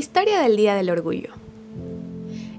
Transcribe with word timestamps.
Historia 0.00 0.40
del 0.40 0.56
Día 0.56 0.74
del 0.74 0.88
Orgullo. 0.88 1.34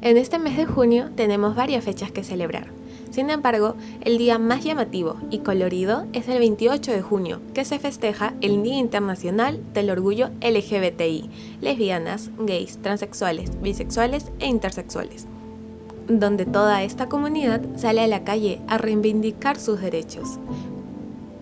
En 0.01 0.17
este 0.17 0.37
mes 0.37 0.57
de 0.57 0.67
junio 0.67 1.09
tenemos 1.15 1.55
varias 1.55 1.83
fechas 1.83 2.11
que 2.11 2.23
celebrar. 2.23 2.67
Sin 3.09 3.31
embargo, 3.31 3.73
el 4.01 4.19
día 4.19 4.37
más 4.37 4.63
llamativo 4.63 5.15
y 5.31 5.39
colorido 5.39 6.05
es 6.13 6.27
el 6.27 6.37
28 6.37 6.91
de 6.91 7.01
junio, 7.01 7.41
que 7.55 7.65
se 7.65 7.79
festeja 7.79 8.35
el 8.41 8.61
Día 8.61 8.77
Internacional 8.77 9.59
del 9.73 9.89
Orgullo 9.89 10.29
LGBTI, 10.39 11.31
lesbianas, 11.61 12.29
gays, 12.37 12.77
transexuales, 12.83 13.59
bisexuales 13.59 14.31
e 14.37 14.45
intersexuales, 14.45 15.25
donde 16.07 16.45
toda 16.45 16.83
esta 16.83 17.09
comunidad 17.09 17.61
sale 17.75 18.01
a 18.01 18.07
la 18.07 18.23
calle 18.23 18.61
a 18.67 18.77
reivindicar 18.77 19.59
sus 19.59 19.81
derechos. 19.81 20.37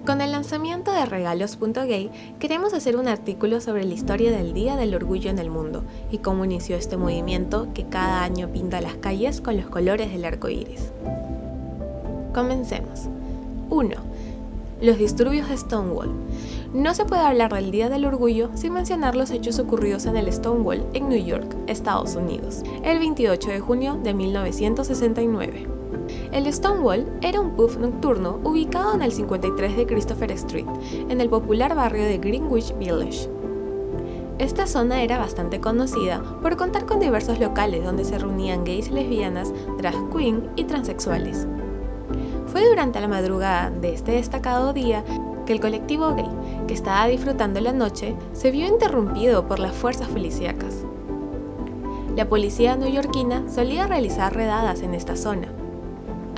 Con 0.06 0.22
el 0.22 0.32
lanzamiento 0.32 0.92
de 0.92 1.06
regalos.gay 1.06 2.10
queremos 2.40 2.74
hacer 2.74 2.96
un 2.96 3.08
artículo 3.08 3.62
sobre 3.62 3.84
la 3.84 3.94
historia 3.94 4.32
del 4.32 4.54
Día 4.54 4.76
del 4.76 4.96
Orgullo 4.96 5.30
en 5.30 5.40
el 5.40 5.50
mundo 5.50 5.84
y 6.10 6.20
cómo 6.20 6.46
inició 6.46 6.78
este 6.78 6.98
movimiento 6.98 7.68
que 7.74 7.86
cada 7.86 8.24
año 8.24 8.48
pinta 8.50 8.82
las 8.82 8.96
calles 8.96 9.42
con 9.42 9.58
los 9.58 9.68
colores 9.68 10.12
del 10.12 10.26
arco 10.26 10.50
iris. 10.50 10.92
Comencemos. 12.34 13.08
1. 13.70 13.96
Los 14.82 14.98
disturbios 14.98 15.50
de 15.50 15.58
Stonewall. 15.58 16.12
No 16.74 16.94
se 16.94 17.06
puede 17.06 17.22
hablar 17.22 17.54
del 17.54 17.70
Día 17.70 17.90
del 17.90 18.06
Orgullo 18.06 18.50
sin 18.56 18.74
mencionar 18.74 19.16
los 19.16 19.32
hechos 19.32 19.60
ocurridos 19.60 20.06
en 20.06 20.18
el 20.18 20.32
Stonewall, 20.32 20.86
en 20.94 21.10
New 21.10 21.24
York, 21.24 21.56
Estados 21.68 22.16
Unidos, 22.16 22.64
el 22.84 23.00
28 23.00 23.50
de 23.50 23.60
junio 23.60 24.00
de 24.02 24.14
1969. 24.14 25.79
El 26.32 26.52
Stonewall 26.52 27.06
era 27.22 27.42
un 27.42 27.52
pub 27.52 27.78
nocturno 27.80 28.40
ubicado 28.44 28.94
en 28.94 29.02
el 29.02 29.12
53 29.12 29.78
de 29.78 29.86
Christopher 29.86 30.32
Street, 30.34 30.68
en 31.10 31.22
el 31.22 31.30
popular 31.30 31.76
barrio 31.76 32.04
de 32.04 32.18
Greenwich 32.18 32.78
Village. 32.78 33.30
Esta 34.40 34.68
zona 34.68 35.04
era 35.04 35.18
bastante 35.18 35.60
conocida 35.60 36.24
por 36.42 36.56
contar 36.56 36.86
con 36.86 37.02
diversos 37.02 37.40
locales 37.40 37.84
donde 37.84 38.06
se 38.06 38.18
reunían 38.18 38.64
gays, 38.64 38.90
lesbianas, 38.90 39.54
drag 39.78 40.10
queen 40.16 40.50
y 40.56 40.64
transexuales. 40.64 41.46
Fue 42.48 42.66
durante 42.68 43.02
la 43.02 43.10
madrugada 43.10 43.70
de 43.70 43.94
este 43.94 44.14
destacado 44.14 44.72
día 44.72 45.04
que 45.46 45.52
el 45.52 45.60
colectivo 45.60 46.16
gay, 46.16 46.30
que 46.68 46.74
estaba 46.74 47.08
disfrutando 47.08 47.60
la 47.60 47.74
noche, 47.74 48.16
se 48.32 48.52
vio 48.52 48.66
interrumpido 48.66 49.46
por 49.46 49.60
las 49.60 49.74
fuerzas 49.76 50.08
policíacas. 50.08 50.86
La 52.16 52.30
policía 52.30 52.76
neoyorquina 52.76 53.50
solía 53.50 53.88
realizar 53.88 54.34
redadas 54.34 54.82
en 54.84 54.94
esta 54.94 55.16
zona. 55.16 55.49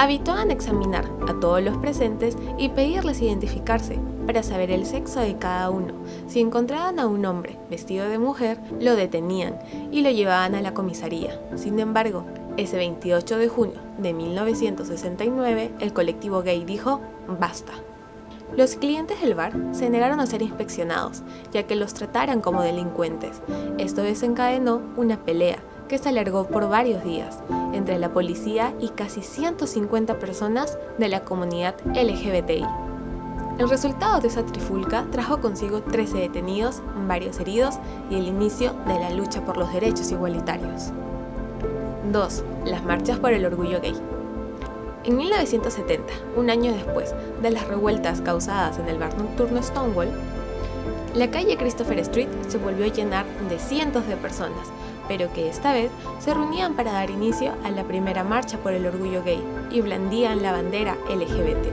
Habituaban 0.02 0.50
examinar 0.50 1.08
a 1.28 1.40
todos 1.40 1.62
los 1.62 1.78
presentes 1.78 2.36
y 2.58 2.70
pedirles 2.70 3.22
identificarse 3.22 4.00
para 4.26 4.42
saber 4.42 4.72
el 4.72 4.88
sexo 4.88 5.20
de 5.20 5.38
cada 5.38 5.70
uno. 5.70 5.94
Si 6.26 6.40
encontraban 6.40 7.00
a 7.00 7.06
un 7.06 7.24
hombre 7.24 7.60
vestido 7.70 8.10
de 8.10 8.18
mujer, 8.18 8.58
lo 8.80 8.96
detenían 8.96 9.60
y 9.92 10.02
lo 10.02 10.10
llevaban 10.10 10.56
a 10.56 10.62
la 10.62 10.74
comisaría. 10.74 11.40
Sin 11.56 11.80
embargo, 11.80 12.26
ese 12.58 12.78
28 12.78 13.38
de 13.38 13.48
junio 13.48 13.78
de 14.00 14.14
1969, 14.14 15.72
el 15.80 15.94
colectivo 15.94 16.42
gay 16.42 16.66
dijo, 16.66 17.00
basta. 17.40 17.74
Los 18.58 18.78
clientes 18.78 19.22
del 19.22 19.36
bar 19.36 19.54
se 19.72 19.92
negaron 19.92 20.20
a 20.20 20.26
ser 20.26 20.42
inspeccionados, 20.42 21.22
ya 21.54 21.68
que 21.68 21.76
los 21.76 21.94
trataran 21.94 22.42
como 22.42 22.64
delincuentes. 22.64 23.40
Esto 23.78 24.02
desencadenó 24.02 24.82
una 24.98 25.24
pelea 25.24 25.60
que 25.92 25.98
se 25.98 26.08
alargó 26.08 26.48
por 26.48 26.70
varios 26.70 27.04
días 27.04 27.40
entre 27.74 28.00
la 28.00 28.14
policía 28.14 28.74
y 28.80 28.88
casi 28.88 29.22
150 29.22 30.20
personas 30.20 30.78
de 30.98 31.10
la 31.10 31.26
comunidad 31.26 31.76
LGBTI. 31.84 32.66
El 33.60 33.70
resultado 33.70 34.22
de 34.22 34.30
esa 34.30 34.46
trifulca 34.46 35.06
trajo 35.12 35.42
consigo 35.42 35.82
13 35.82 36.18
detenidos, 36.18 36.82
varios 37.10 37.42
heridos 37.42 37.76
y 38.10 38.16
el 38.16 38.28
inicio 38.30 38.74
de 38.88 39.00
la 39.00 39.10
lucha 39.10 39.44
por 39.44 39.58
los 39.58 39.74
derechos 39.74 40.14
igualitarios. 40.14 40.94
2. 42.10 42.44
Las 42.64 42.86
marchas 42.86 43.20
por 43.20 43.34
el 43.34 43.46
orgullo 43.46 43.82
gay. 43.82 43.96
En 45.04 45.18
1970, 45.18 46.14
un 46.38 46.50
año 46.50 46.72
después 46.72 47.14
de 47.42 47.52
las 47.52 47.68
revueltas 47.68 48.22
causadas 48.22 48.80
en 48.80 48.88
el 48.88 48.98
bar 48.98 49.18
nocturno 49.18 49.62
Stonewall, 49.62 50.08
la 51.16 51.30
calle 51.30 51.58
Christopher 51.58 52.00
Street 52.00 52.30
se 52.48 52.58
volvió 52.58 52.86
a 52.86 52.88
llenar 52.88 53.26
de 53.50 53.60
cientos 53.60 54.08
de 54.08 54.16
personas, 54.16 54.72
pero 55.12 55.34
que 55.34 55.50
esta 55.50 55.74
vez 55.74 55.92
se 56.20 56.34
reunían 56.34 56.74
para 56.74 56.94
dar 56.94 57.10
inicio 57.10 57.52
a 57.66 57.70
la 57.70 57.84
primera 57.84 58.24
marcha 58.24 58.58
por 58.60 58.72
el 58.72 58.86
orgullo 58.86 59.22
gay 59.26 59.44
y 59.70 59.82
blandían 59.82 60.42
la 60.42 60.54
bandera 60.54 60.96
LGBT. 61.10 61.68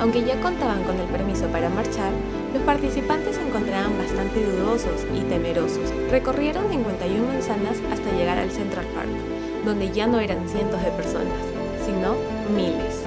Aunque 0.00 0.22
ya 0.22 0.40
contaban 0.40 0.84
con 0.84 1.00
el 1.00 1.08
permiso 1.08 1.48
para 1.48 1.68
marchar, 1.68 2.12
los 2.54 2.62
participantes 2.62 3.34
se 3.34 3.42
encontraban 3.42 3.98
bastante 3.98 4.40
dudosos 4.40 5.04
y 5.12 5.22
temerosos. 5.22 5.90
Recorrieron 6.12 6.70
51 6.70 7.26
manzanas 7.26 7.78
hasta 7.92 8.12
llegar 8.12 8.38
al 8.38 8.52
Central 8.52 8.86
Park, 8.94 9.10
donde 9.64 9.90
ya 9.90 10.06
no 10.06 10.20
eran 10.20 10.48
cientos 10.48 10.80
de 10.84 10.92
personas, 10.92 11.42
sino 11.84 12.14
miles. 12.54 13.02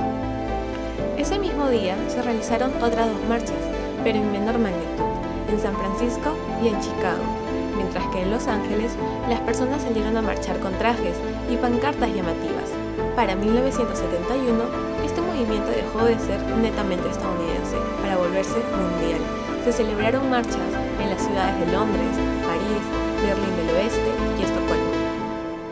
Ese 1.17 1.39
mismo 1.39 1.69
día 1.69 1.95
se 2.09 2.21
realizaron 2.21 2.73
otras 2.83 3.07
dos 3.07 3.29
marchas, 3.29 3.63
pero 4.03 4.17
en 4.17 4.29
menor 4.29 4.59
magnitud, 4.59 5.05
en 5.49 5.57
San 5.57 5.73
Francisco 5.77 6.35
y 6.61 6.67
en 6.67 6.81
Chicago, 6.81 7.42
mientras 7.75 8.05
que 8.07 8.21
en 8.21 8.31
Los 8.31 8.47
Ángeles 8.47 8.93
las 9.29 9.39
personas 9.41 9.81
salieron 9.81 10.17
a 10.17 10.21
marchar 10.21 10.59
con 10.59 10.73
trajes 10.73 11.17
y 11.51 11.57
pancartas 11.57 12.13
llamativas. 12.13 12.69
Para 13.15 13.35
1971, 13.35 14.63
este 15.05 15.21
movimiento 15.21 15.69
dejó 15.69 16.05
de 16.05 16.17
ser 16.19 16.41
netamente 16.57 17.09
estadounidense 17.09 17.77
para 18.01 18.17
volverse 18.17 18.57
mundial. 18.57 19.21
Se 19.63 19.71
celebraron 19.71 20.29
marchas 20.29 20.57
en 21.01 21.09
las 21.09 21.21
ciudades 21.21 21.59
de 21.59 21.71
Londres, 21.71 22.15
París, 22.45 22.83
Berlín 23.23 23.55
del 23.55 23.75
Oeste 23.75 24.11
y 24.39 24.43
Estocolmo. 24.43 24.91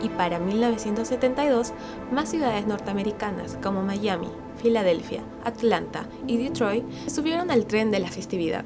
Y 0.02 0.08
para 0.08 0.38
1972, 0.38 1.72
más 2.10 2.28
ciudades 2.28 2.66
norteamericanas 2.66 3.58
como 3.62 3.82
Miami, 3.82 4.28
Filadelfia, 4.56 5.22
Atlanta 5.44 6.06
y 6.26 6.38
Detroit 6.38 6.84
subieron 7.08 7.50
al 7.50 7.66
tren 7.66 7.90
de 7.90 8.00
la 8.00 8.08
festividad. 8.08 8.64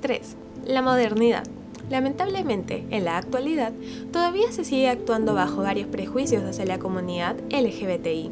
3. 0.00 0.36
La 0.64 0.82
modernidad. 0.82 1.44
Lamentablemente, 1.90 2.84
en 2.90 3.04
la 3.04 3.16
actualidad, 3.16 3.72
todavía 4.12 4.52
se 4.52 4.64
sigue 4.64 4.88
actuando 4.88 5.34
bajo 5.34 5.62
varios 5.62 5.88
prejuicios 5.88 6.44
hacia 6.44 6.66
la 6.66 6.78
comunidad 6.78 7.36
LGBTI 7.50 8.30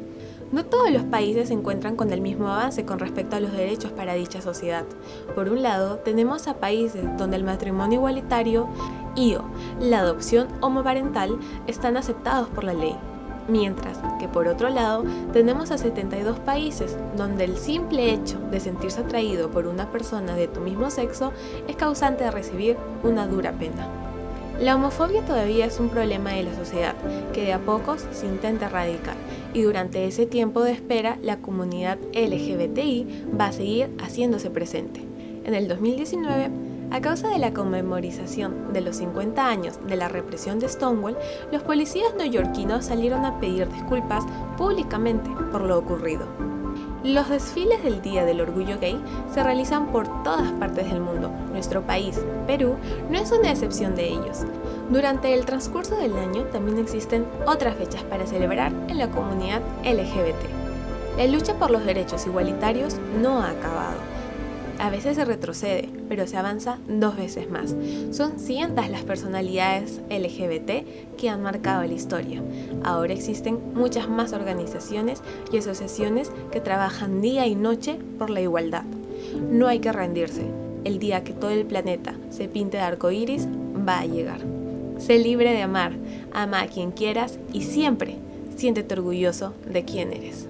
no 0.53 0.65
todos 0.65 0.91
los 0.91 1.03
países 1.03 1.49
se 1.49 1.55
encuentran 1.55 1.97
con 1.97 2.12
el 2.12 2.21
mismo 2.21 2.49
avance 2.49 2.84
con 2.84 2.99
respecto 2.99 3.37
a 3.37 3.41
los 3.41 3.53
derechos 3.53 3.91
para 3.93 4.15
dicha 4.15 4.41
sociedad. 4.41 4.84
Por 5.34 5.49
un 5.49 5.62
lado, 5.62 5.99
tenemos 5.99 6.47
a 6.47 6.55
países 6.55 7.05
donde 7.19 7.37
el 7.37 7.45
matrimonio 7.45 7.99
igualitario 7.99 8.69
y 9.16 9.34
o 9.34 9.45
la 9.81 10.00
adopción 10.00 10.47
homoparental 10.61 11.39
están 11.66 11.97
aceptados 11.97 12.49
por 12.49 12.62
la 12.62 12.75
ley, 12.75 12.97
mientras 13.49 13.99
que 14.19 14.29
por 14.29 14.49
otro 14.49 14.69
lado 14.69 15.05
tenemos 15.33 15.71
a 15.71 15.79
72 15.79 16.39
países 16.41 16.97
donde 17.17 17.45
el 17.45 17.57
simple 17.57 18.12
hecho 18.12 18.39
de 18.51 18.61
sentirse 18.61 19.01
atraído 19.01 19.51
por 19.51 19.67
una 19.67 19.91
persona 19.91 20.34
de 20.34 20.49
tu 20.49 20.61
mismo 20.61 20.91
sexo 20.91 21.33
es 21.69 21.77
causante 21.77 22.25
de 22.25 22.31
recibir 22.31 22.77
una 23.03 23.27
dura 23.27 23.53
pena. 23.53 23.89
La 24.61 24.75
homofobia 24.75 25.23
todavía 25.23 25.67
es 25.67 25.79
un 25.81 25.91
problema 25.91 26.31
de 26.31 26.45
la 26.45 26.55
sociedad 26.55 26.95
que 27.34 27.43
de 27.43 27.53
a 27.53 27.59
pocos 27.59 28.07
se 28.12 28.27
intenta 28.27 28.67
erradicar 28.67 29.17
y 29.53 29.63
durante 29.63 30.07
ese 30.07 30.25
tiempo 30.25 30.63
de 30.63 30.73
espera 30.73 31.19
la 31.23 31.37
comunidad 31.39 31.99
LGBTI 32.15 33.27
va 33.39 33.47
a 33.47 33.53
seguir 33.53 33.91
haciéndose 33.99 34.49
presente. 34.49 35.03
En 35.45 35.55
el 35.55 35.69
2019, 35.69 36.51
a 36.91 37.00
causa 37.00 37.28
de 37.28 37.38
la 37.38 37.52
conmemorización 37.52 38.72
de 38.72 38.80
los 38.80 38.97
50 38.97 39.47
años 39.47 39.78
de 39.86 39.97
la 39.97 40.08
represión 40.08 40.58
de 40.58 40.69
Stonewall, 40.69 41.16
los 41.52 41.62
policías 41.62 42.14
neoyorquinos 42.14 42.86
salieron 42.86 43.24
a 43.24 43.41
pedir 43.41 43.69
disculpas 43.69 44.24
públicamente 44.56 45.30
por 45.50 45.62
lo 45.62 45.78
ocurrido. 45.78 46.26
Los 47.04 47.28
desfiles 47.28 47.82
del 47.84 48.02
Día 48.02 48.24
del 48.24 48.41
Orgullo 48.41 48.78
Gay 48.80 49.00
se 49.32 49.42
realizan 49.42 49.92
por 49.92 50.06
todas 50.24 50.50
partes 50.52 50.91
del 50.91 51.00
mundo. 51.00 51.30
Nuestro 51.52 51.82
país, 51.82 52.20
Perú, 52.47 52.77
no 53.10 53.18
es 53.18 53.30
una 53.30 53.50
excepción 53.50 53.94
de 53.94 54.09
ellos. 54.09 54.44
Durante 54.91 55.32
el 55.34 55.47
transcurso 55.47 55.97
del 55.97 56.16
año 56.16 56.42
también 56.44 56.78
existen 56.78 57.24
otras 57.47 57.77
fechas 57.77 58.03
para 58.04 58.27
celebrar 58.27 58.72
en 58.89 58.98
la 58.98 59.10
comunidad 59.10 59.62
LGBT. 59.84 61.18
La 61.18 61.27
lucha 61.27 61.54
por 61.54 61.71
los 61.71 61.84
derechos 61.84 62.27
igualitarios 62.27 62.97
no 63.21 63.41
ha 63.41 63.50
acabado 63.50 64.16
a 64.78 64.91
veces 64.91 65.17
se 65.17 65.25
retrocede, 65.25 65.89
pero 66.09 66.27
se 66.27 66.37
avanza 66.37 66.78
dos 66.89 67.17
veces 67.17 67.51
más. 67.51 67.75
Son 68.11 68.39
cientos 68.39 68.89
las 68.89 69.05
personalidades 69.05 70.01
LGBT 70.11 71.17
que 71.17 71.28
han 71.28 71.43
marcado 71.43 71.84
la 71.84 71.95
historia. 71.95 72.43
Ahora 72.84 73.13
existen 73.13 73.59
muchas 73.75 74.09
más 74.09 74.33
organizaciones 74.33 75.23
y 75.53 75.59
asociaciones 75.59 76.31
que 76.51 76.61
trabajan 76.61 77.21
día 77.21 77.47
y 77.47 77.55
noche 77.55 77.99
por 78.19 78.31
la 78.31 78.41
igualdad. 78.41 78.84
No 79.51 79.67
hay 79.67 79.81
que 79.81 79.93
rendirse. 79.93 80.47
El 80.84 80.99
día 80.99 81.25
que 81.25 81.33
todo 81.33 81.51
el 81.51 81.67
planeta 81.67 82.15
se 82.31 82.49
pinte 82.49 82.77
de 82.77 82.83
arco 82.84 83.11
iris 83.11 83.49
va 83.89 84.01
a 84.01 84.07
llegar. 84.07 84.41
Sé 84.99 85.19
libre 85.19 85.53
de 85.53 85.63
amar, 85.63 85.93
ama 86.33 86.63
a 86.63 86.69
quien 86.69 86.93
quieras 86.93 87.39
y 87.53 87.63
siempre 87.63 88.17
siéntete 88.57 88.95
orgulloso 88.95 89.53
de 89.67 89.84
quién 89.84 90.13
eres. 90.13 90.49